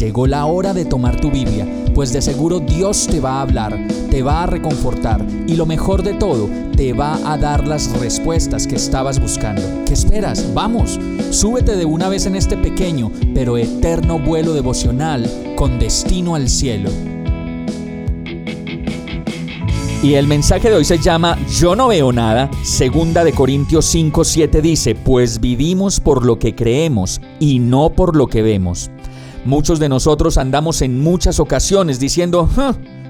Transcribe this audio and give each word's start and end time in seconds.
Llegó 0.00 0.26
la 0.26 0.46
hora 0.46 0.72
de 0.72 0.86
tomar 0.86 1.20
tu 1.20 1.30
Biblia, 1.30 1.66
pues 1.94 2.10
de 2.10 2.22
seguro 2.22 2.58
Dios 2.58 3.06
te 3.06 3.20
va 3.20 3.32
a 3.32 3.42
hablar, 3.42 3.78
te 4.10 4.22
va 4.22 4.44
a 4.44 4.46
reconfortar 4.46 5.22
y 5.46 5.56
lo 5.56 5.66
mejor 5.66 6.02
de 6.02 6.14
todo, 6.14 6.48
te 6.74 6.94
va 6.94 7.18
a 7.30 7.36
dar 7.36 7.68
las 7.68 7.92
respuestas 8.00 8.66
que 8.66 8.76
estabas 8.76 9.20
buscando. 9.20 9.60
¿Qué 9.84 9.92
esperas? 9.92 10.54
Vamos, 10.54 10.98
súbete 11.28 11.76
de 11.76 11.84
una 11.84 12.08
vez 12.08 12.24
en 12.24 12.34
este 12.34 12.56
pequeño 12.56 13.12
pero 13.34 13.58
eterno 13.58 14.18
vuelo 14.18 14.54
devocional 14.54 15.30
con 15.54 15.78
destino 15.78 16.34
al 16.34 16.48
cielo. 16.48 16.88
Y 20.02 20.14
el 20.14 20.26
mensaje 20.26 20.70
de 20.70 20.76
hoy 20.76 20.84
se 20.86 20.96
llama 20.96 21.36
Yo 21.58 21.76
no 21.76 21.88
veo 21.88 22.10
nada. 22.10 22.50
Segunda 22.62 23.22
de 23.22 23.34
Corintios 23.34 23.84
5, 23.84 24.24
7 24.24 24.62
dice, 24.62 24.94
pues 24.94 25.40
vivimos 25.40 26.00
por 26.00 26.24
lo 26.24 26.38
que 26.38 26.54
creemos 26.54 27.20
y 27.38 27.58
no 27.58 27.90
por 27.90 28.16
lo 28.16 28.26
que 28.26 28.40
vemos. 28.40 28.90
Muchos 29.44 29.78
de 29.78 29.88
nosotros 29.88 30.36
andamos 30.36 30.82
en 30.82 31.00
muchas 31.00 31.40
ocasiones 31.40 31.98
diciendo, 31.98 32.48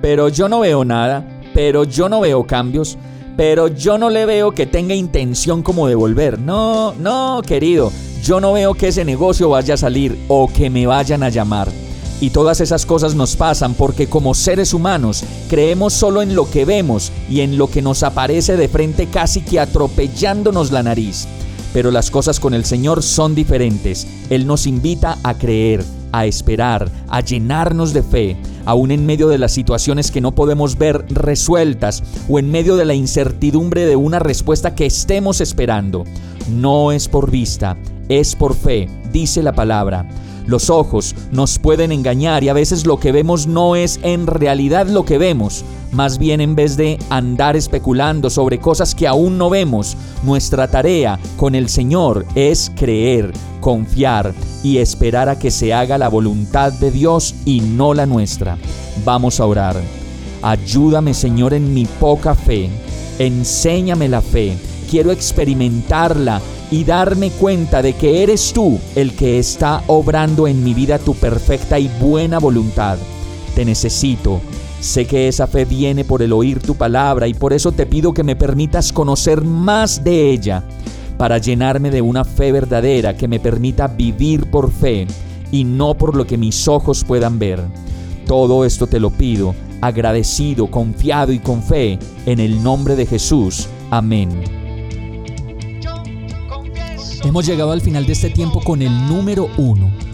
pero 0.00 0.28
yo 0.28 0.48
no 0.48 0.60
veo 0.60 0.84
nada, 0.84 1.26
pero 1.52 1.84
yo 1.84 2.08
no 2.08 2.20
veo 2.20 2.46
cambios, 2.46 2.96
pero 3.36 3.68
yo 3.68 3.98
no 3.98 4.08
le 4.08 4.24
veo 4.24 4.52
que 4.52 4.66
tenga 4.66 4.94
intención 4.94 5.62
como 5.62 5.88
de 5.88 5.94
volver. 5.94 6.38
No, 6.38 6.94
no, 6.94 7.42
querido, 7.44 7.90
yo 8.22 8.40
no 8.40 8.52
veo 8.52 8.74
que 8.74 8.88
ese 8.88 9.04
negocio 9.04 9.48
vaya 9.48 9.74
a 9.74 9.78
salir 9.78 10.16
o 10.28 10.48
que 10.48 10.70
me 10.70 10.86
vayan 10.86 11.22
a 11.24 11.28
llamar. 11.28 11.68
Y 12.20 12.30
todas 12.30 12.60
esas 12.60 12.86
cosas 12.86 13.16
nos 13.16 13.34
pasan 13.34 13.74
porque 13.74 14.06
como 14.06 14.34
seres 14.34 14.72
humanos 14.72 15.24
creemos 15.50 15.92
solo 15.92 16.22
en 16.22 16.36
lo 16.36 16.48
que 16.48 16.64
vemos 16.64 17.10
y 17.28 17.40
en 17.40 17.58
lo 17.58 17.68
que 17.68 17.82
nos 17.82 18.04
aparece 18.04 18.56
de 18.56 18.68
frente 18.68 19.08
casi 19.08 19.40
que 19.40 19.58
atropellándonos 19.58 20.70
la 20.70 20.84
nariz. 20.84 21.26
Pero 21.72 21.90
las 21.90 22.12
cosas 22.12 22.38
con 22.38 22.54
el 22.54 22.64
Señor 22.64 23.02
son 23.02 23.34
diferentes. 23.34 24.06
Él 24.30 24.46
nos 24.46 24.68
invita 24.68 25.18
a 25.24 25.34
creer, 25.34 25.84
a 26.12 26.26
esperar, 26.26 26.90
a 27.08 27.20
llenarnos 27.20 27.92
de 27.92 28.02
fe, 28.02 28.36
aún 28.64 28.90
en 28.90 29.04
medio 29.06 29.28
de 29.28 29.38
las 29.38 29.52
situaciones 29.52 30.10
que 30.10 30.20
no 30.20 30.32
podemos 30.32 30.78
ver 30.78 31.04
resueltas 31.08 32.02
o 32.28 32.38
en 32.38 32.50
medio 32.50 32.76
de 32.76 32.84
la 32.84 32.94
incertidumbre 32.94 33.86
de 33.86 33.96
una 33.96 34.18
respuesta 34.18 34.74
que 34.74 34.86
estemos 34.86 35.40
esperando. 35.40 36.04
No 36.50 36.92
es 36.92 37.08
por 37.08 37.30
vista, 37.30 37.76
es 38.08 38.36
por 38.36 38.54
fe, 38.54 38.88
dice 39.12 39.42
la 39.42 39.52
palabra. 39.52 40.06
Los 40.46 40.70
ojos 40.70 41.14
nos 41.30 41.58
pueden 41.58 41.92
engañar 41.92 42.42
y 42.42 42.48
a 42.48 42.52
veces 42.52 42.84
lo 42.84 42.98
que 42.98 43.12
vemos 43.12 43.46
no 43.46 43.76
es 43.76 44.00
en 44.02 44.26
realidad 44.26 44.88
lo 44.88 45.04
que 45.04 45.18
vemos. 45.18 45.64
Más 45.92 46.18
bien 46.18 46.40
en 46.40 46.56
vez 46.56 46.76
de 46.76 46.98
andar 47.10 47.54
especulando 47.54 48.28
sobre 48.28 48.58
cosas 48.58 48.94
que 48.94 49.06
aún 49.06 49.38
no 49.38 49.50
vemos, 49.50 49.96
nuestra 50.24 50.68
tarea 50.68 51.18
con 51.36 51.54
el 51.54 51.68
Señor 51.68 52.26
es 52.34 52.72
creer, 52.74 53.32
confiar 53.60 54.34
y 54.62 54.78
esperar 54.78 55.28
a 55.28 55.38
que 55.38 55.50
se 55.50 55.74
haga 55.74 55.98
la 55.98 56.08
voluntad 56.08 56.72
de 56.72 56.90
Dios 56.90 57.34
y 57.44 57.60
no 57.60 57.94
la 57.94 58.06
nuestra. 58.06 58.58
Vamos 59.04 59.40
a 59.40 59.46
orar. 59.46 59.76
Ayúdame 60.42 61.14
Señor 61.14 61.54
en 61.54 61.72
mi 61.72 61.86
poca 61.86 62.34
fe. 62.34 62.68
Enséñame 63.18 64.08
la 64.08 64.20
fe. 64.20 64.56
Quiero 64.90 65.10
experimentarla 65.10 66.40
y 66.70 66.84
darme 66.84 67.30
cuenta 67.30 67.82
de 67.82 67.92
que 67.92 68.22
eres 68.22 68.52
tú 68.52 68.78
el 68.96 69.14
que 69.14 69.38
está 69.38 69.82
obrando 69.86 70.46
en 70.46 70.64
mi 70.64 70.74
vida 70.74 70.98
tu 70.98 71.14
perfecta 71.14 71.78
y 71.78 71.88
buena 72.00 72.38
voluntad. 72.38 72.98
Te 73.54 73.64
necesito. 73.64 74.40
Sé 74.80 75.06
que 75.06 75.28
esa 75.28 75.46
fe 75.46 75.64
viene 75.64 76.04
por 76.04 76.22
el 76.22 76.32
oír 76.32 76.58
tu 76.58 76.74
palabra 76.74 77.28
y 77.28 77.34
por 77.34 77.52
eso 77.52 77.70
te 77.70 77.86
pido 77.86 78.12
que 78.12 78.24
me 78.24 78.34
permitas 78.34 78.92
conocer 78.92 79.42
más 79.42 80.02
de 80.02 80.32
ella, 80.32 80.64
para 81.22 81.38
llenarme 81.38 81.92
de 81.92 82.02
una 82.02 82.24
fe 82.24 82.50
verdadera 82.50 83.16
que 83.16 83.28
me 83.28 83.38
permita 83.38 83.86
vivir 83.86 84.50
por 84.50 84.72
fe 84.72 85.06
y 85.52 85.62
no 85.62 85.94
por 85.94 86.16
lo 86.16 86.26
que 86.26 86.36
mis 86.36 86.66
ojos 86.66 87.04
puedan 87.04 87.38
ver. 87.38 87.62
Todo 88.26 88.64
esto 88.64 88.88
te 88.88 88.98
lo 88.98 89.10
pido, 89.10 89.54
agradecido, 89.80 90.68
confiado 90.68 91.30
y 91.30 91.38
con 91.38 91.62
fe, 91.62 92.00
en 92.26 92.40
el 92.40 92.60
nombre 92.60 92.96
de 92.96 93.06
Jesús. 93.06 93.68
Amén. 93.92 94.30
Hemos 97.22 97.46
llegado 97.46 97.70
al 97.70 97.82
final 97.82 98.04
de 98.04 98.14
este 98.14 98.30
tiempo 98.30 98.60
con 98.60 98.82
el 98.82 98.90
número 99.06 99.48
uno. 99.58 99.92